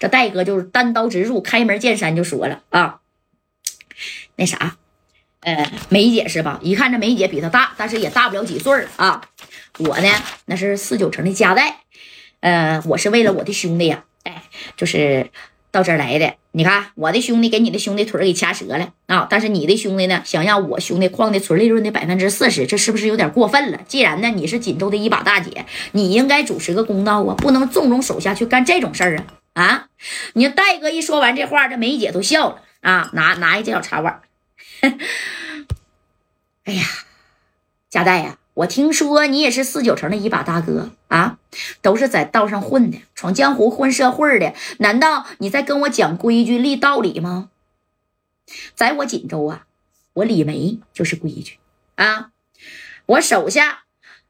[0.00, 3.00] 这戴哥就是单刀直入，开门见山就说了啊，
[4.34, 4.76] 那啥，
[5.40, 6.58] 呃，梅姐是吧？
[6.62, 9.20] 一看这梅姐比他大，但是也大不了几岁啊。
[9.78, 10.08] 我呢，
[10.46, 11.82] 那是四九城的家代，
[12.40, 14.42] 呃，我是为了我的兄弟呀，哎，
[14.76, 15.30] 就是
[15.70, 16.34] 到这儿来的。
[16.52, 19.28] 你看，我的兄弟给你的兄弟腿给掐折了啊！
[19.30, 23.80] 但是你的兄弟呢，想让我兄弟矿的纯利润的百分之四十，这是不是有点过分了？
[23.86, 29.26] 既然呢你是锦州的一把大姐，你应该主持个公道啊，不能纵容手下去干这种事儿啊！
[29.60, 29.88] 啊！
[30.32, 34.22] 你戴哥一说完这话，这梅姐都笑了啊，拿拿一这小茶碗，
[36.64, 36.84] 哎呀，
[37.88, 38.38] 佳代呀！
[38.54, 41.38] 我听说你也是四九城的一把大哥啊，
[41.82, 44.54] 都是在道上混的，闯江湖、混社会的。
[44.78, 47.50] 难道你在跟我讲规矩、立道理吗？
[48.74, 49.66] 在我锦州啊，
[50.14, 51.58] 我李梅就是规矩
[51.94, 52.30] 啊。
[53.06, 53.84] 我手下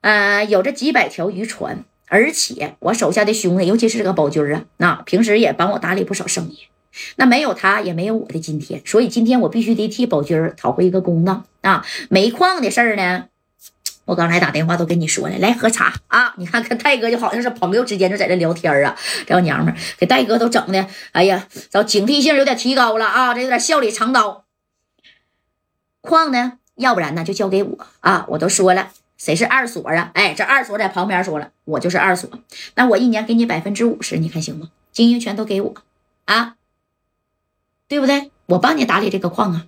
[0.00, 6.58] 呃有着几百条渔船，而且我手下的兄弟，尤其是这个宝军啊，那平时也帮我打理不少生意。
[7.16, 8.80] 那没有他，也没有我的今天。
[8.86, 11.84] 所以今天我必须得替宝军讨回一个公道啊！
[12.08, 13.26] 煤矿的事儿呢？
[14.06, 16.32] 我刚才打电话都跟你说了，来喝茶啊！
[16.38, 24.44] 你看跟戴哥就好像是朋友之间就在这聊天啊，这老娘们给戴哥都整的，哎呀，找警惕性有点提高了啊，这有点笑里藏刀。
[26.00, 28.24] 矿呢，要不然呢就交给我啊！
[28.28, 30.10] 我都说了，谁是二所啊？
[30.14, 32.30] 哎，这二所在旁边说了，我就是二所。
[32.74, 34.70] 那我一年给你百分之五十，你看行吗？
[34.92, 35.74] 经营权都给我
[36.24, 36.56] 啊，
[37.88, 38.30] 对不对？
[38.46, 39.66] 我帮你打理这个矿啊，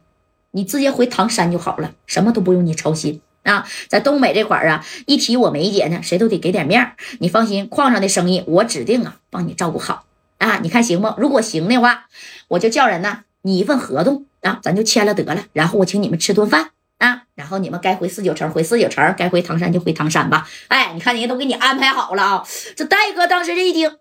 [0.53, 3.21] 你直接回唐山就好了，什么都不用你操心。
[3.45, 10.05] 啊，在东北这块儿啊，一提我梅姐呢，谁都得给点面你放心，矿上的生意我指定啊帮你照顾好
[10.37, 10.59] 啊。
[10.59, 11.15] 你看行不？
[11.17, 12.07] 如果行的话，
[12.49, 15.45] 我就叫人呢拟一份合同啊，咱就签了得了。
[15.55, 20.49] 然后我请你们吃顿饭啊，然后你们该回四九城回四九城，该回唐山就回唐山吧。
[20.69, 22.47] 哎，你看人家都给你安排好了啊。
[22.77, 23.97] 这戴哥当时这一听，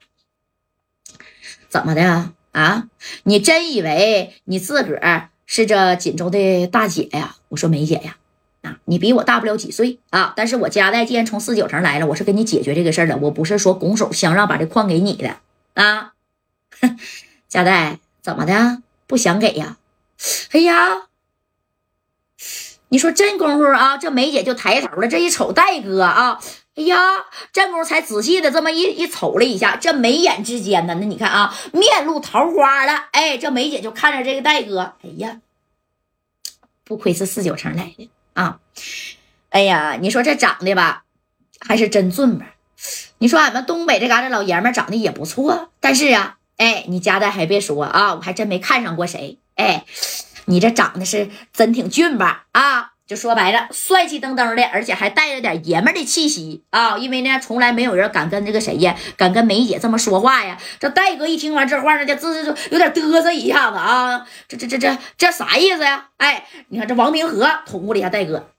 [1.69, 2.33] 怎么的啊？
[2.51, 2.87] 啊
[3.23, 7.35] 你真以为你自个儿是这锦州的大姐呀？
[7.49, 8.17] 我说梅姐呀。
[8.63, 10.33] 啊你比我大不了几岁啊！
[10.35, 15.37] 但是我家代既然从四九城来了，我是跟你解决这个事儿的，我不是说拱手相让把这矿给你的
[15.75, 16.13] 啊！
[17.47, 19.77] 家代怎么的不想给呀？
[20.51, 21.03] 哎呀，
[22.89, 26.39] 你说真功夫啊，这梅姐就抬头了，这一瞅戴哥啊，
[26.75, 26.97] 哎呀，
[27.51, 33.07] 这功夫才仔细的这么一一瞅了一下，这眉眼之间呢，那你看啊，面露桃花了。
[33.11, 35.41] 哎，这梅姐就看着这个戴哥，哎呀，
[36.83, 38.09] 不愧是四九城来的。
[38.33, 38.59] 啊，
[39.49, 41.03] 哎呀，你说这长得吧，
[41.59, 42.53] 还是真俊吧？
[43.17, 49.39] 你说俺们东北这嘎达老爷们长得也不错，但是啊，哎，你家的还别说啊，我还真没看上过谁。
[49.55, 49.85] 哎，
[50.49, 52.45] 你这长得是真挺俊吧？
[52.53, 56.97] 啊，就说白了，帅气登登的，而且还带着点爷们的气息啊。
[56.97, 60.57] 因为呢，从来没有人敢跟这个谁呀，敢跟梅姐这么说话呀。
[60.79, 64.25] 这戴哥一听完这话，那就这这有点嘚瑟一下子啊。
[64.47, 66.09] 这这这这这啥意思呀？
[66.15, 68.49] 哎，你看这王明和捅咕了一下戴哥，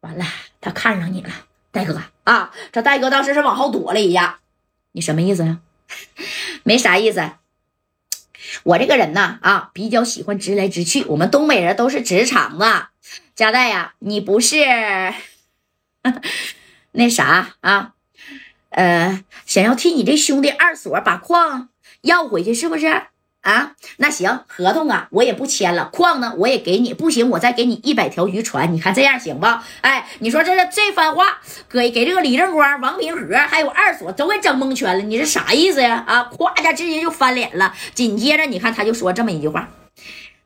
[0.00, 0.26] 完了，
[0.60, 1.30] 他看上你了，
[1.72, 2.50] 戴哥啊。
[2.70, 4.40] 这戴哥当时是往后躲了一下，
[4.92, 5.58] 你什么意思呀？
[6.64, 7.30] 没啥意思。
[8.62, 11.04] 我这个人呢，啊，比较喜欢直来直去。
[11.04, 12.64] 我们东北人都是直肠子。
[13.34, 14.56] 佳代呀，你不是
[16.92, 17.94] 那啥啊？
[18.70, 21.68] 呃，想要替你这兄弟二所把矿
[22.02, 23.02] 要回去，是不是？
[23.42, 25.88] 啊，那行，合同啊，我也不签了。
[25.92, 28.74] 矿呢，我也给你，不行，我再给你一百条渔船。
[28.74, 29.46] 你看这样行不？
[29.80, 31.38] 哎，你说这这番话，
[31.70, 35.04] 给给这个李正光、王平和还有二所都给整蒙圈了。
[35.04, 36.04] 你是啥意思呀？
[36.06, 37.74] 啊，咵一下直接就翻脸了。
[37.94, 39.68] 紧接着，你看他就说这么一句话：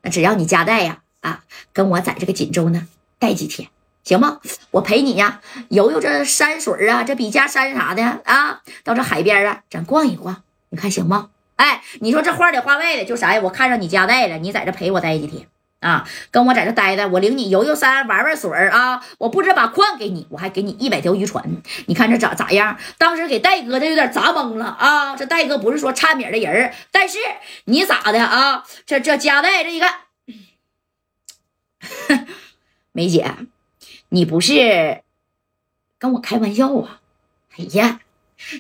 [0.03, 1.41] 那只要你家代呀，啊，
[1.73, 2.87] 跟我在这个锦州呢
[3.19, 3.69] 待几天，
[4.05, 4.39] 行吗？
[4.71, 11.31] 我陪你呀游游这山水啊，这笔架山啥的啊，到这海边啊，咱逛一逛，你看行吗？
[11.63, 13.41] 哎，你说这话里话外的就啥呀？
[13.41, 15.47] 我看上你家代了，你在这陪我待几天
[15.79, 16.05] 啊？
[16.33, 19.01] 跟我在这待待，我领你游游山，玩玩水啊！
[19.19, 21.45] 我不止把矿给你，我还给你一百条渔船。
[21.87, 22.77] 你看这咋咋样？
[22.99, 25.15] 当时给戴哥他有点砸懵了啊！
[25.15, 27.19] 这戴哥不是说差米的人但是
[27.67, 28.65] 你咋的啊？
[28.85, 30.01] 这这家代这一看，
[32.91, 33.37] 梅姐，
[34.09, 35.03] 你不是
[36.01, 36.99] 跟我开玩笑啊？
[37.57, 38.01] 哎呀！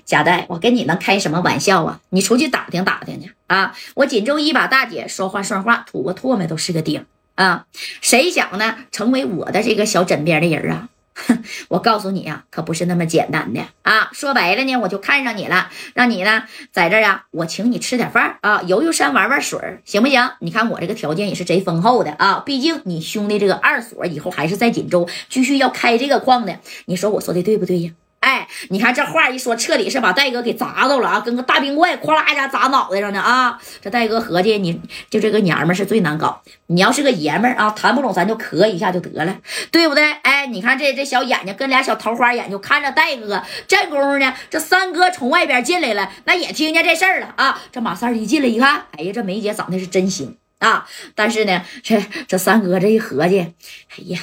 [0.05, 2.00] 贾代，我跟你能开什么玩笑啊？
[2.11, 3.75] 你出去打听打听去啊！
[3.94, 7.67] 我锦州一把大姐，说话算话，吐个唾沫都是个钉啊！
[8.00, 10.88] 谁想呢，成为我的这个小枕边的人啊？
[11.14, 14.08] 哼，我告诉你啊，可不是那么简单的啊！
[14.12, 20.31] 说白了呢，我就看上你了，让你呢在这儿啊，我请你吃点饭啊，游游山，玩玩水，行不行？
[20.40, 22.43] 你看我这个条件也是贼丰厚的啊！
[22.46, 27.90] 毕竟你兄弟这个二所以后还是在锦州继续要开这个矿的，你说我说的对不对呀？
[28.22, 33.58] 哎，你看这话一说，彻底是把戴哥给砸到了啊，跟个大冰块，咵啦一下砸脑袋上呢啊！
[33.82, 34.80] 这戴哥合计，你
[35.10, 36.40] 就这个娘们是最难搞。
[36.69, 39.36] 你要是个爷们儿啊，谈不拢咱就磕一下就得了，
[39.72, 40.12] 对不对？
[40.22, 43.42] 哎，你看这这小眼睛跟俩小桃花眼就看着戴哥。
[43.66, 47.60] 这功夫呢，这三哥从外边进来了，那也听见这事儿了啊。
[47.72, 50.86] 这马三一进来一看，哎呀，这梅姐长得是真行啊！
[51.16, 54.20] 但是呢，这这三哥这一合计，哎呀。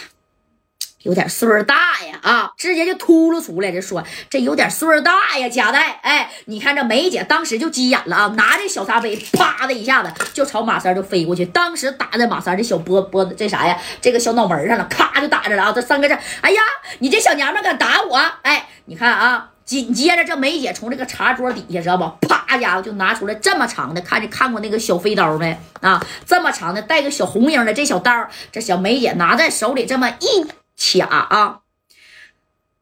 [1.03, 16.61] 有点岁数大呀，啊，直接就秃噜出来，就说这有点岁数大呀，贾代，哎，你看这梅姐当时就急眼了啊，拿着小茶杯，啪的一下子就朝马三就飞过去，当时打在马三这小脖脖子这啥呀，这个小脑门上了，咔就打着了啊，这三个这，哎呀，
[16.99, 26.05] 你这小娘们敢打我，哎，你看啊，紧接着这梅姐从这个茶桌底下知道不，啪家伙就拿出来这么长的，看见看过那个小飞刀没啊？
[26.25, 30.45] 这么长的带个小红缨的这小刀，这小梅姐拿在手里这么一。
[30.79, 31.61] 卡啊！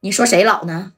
[0.01, 0.93] 你说谁老呢？